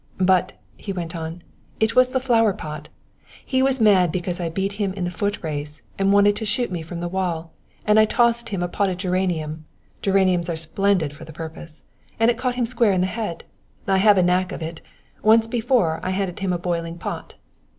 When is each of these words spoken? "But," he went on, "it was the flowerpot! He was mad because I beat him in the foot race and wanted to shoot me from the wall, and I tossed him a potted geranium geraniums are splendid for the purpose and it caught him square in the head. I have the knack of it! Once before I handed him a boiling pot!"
"But," 0.17 0.53
he 0.77 0.91
went 0.91 1.15
on, 1.15 1.43
"it 1.79 1.95
was 1.95 2.09
the 2.09 2.19
flowerpot! 2.19 2.89
He 3.45 3.61
was 3.61 3.79
mad 3.79 4.11
because 4.11 4.39
I 4.39 4.49
beat 4.49 4.71
him 4.81 4.93
in 4.93 5.03
the 5.03 5.11
foot 5.11 5.37
race 5.43 5.83
and 5.99 6.11
wanted 6.11 6.35
to 6.37 6.43
shoot 6.45 6.71
me 6.71 6.81
from 6.81 7.01
the 7.01 7.07
wall, 7.07 7.53
and 7.85 7.99
I 7.99 8.05
tossed 8.05 8.49
him 8.49 8.63
a 8.63 8.67
potted 8.67 8.97
geranium 8.97 9.65
geraniums 10.01 10.49
are 10.49 10.55
splendid 10.55 11.13
for 11.13 11.23
the 11.23 11.31
purpose 11.31 11.83
and 12.19 12.31
it 12.31 12.37
caught 12.39 12.55
him 12.55 12.65
square 12.65 12.93
in 12.93 13.01
the 13.01 13.05
head. 13.05 13.43
I 13.87 13.97
have 13.99 14.15
the 14.15 14.23
knack 14.23 14.51
of 14.51 14.63
it! 14.63 14.81
Once 15.21 15.45
before 15.45 15.99
I 16.01 16.09
handed 16.09 16.39
him 16.39 16.51
a 16.51 16.57
boiling 16.57 16.97
pot!" 16.97 17.35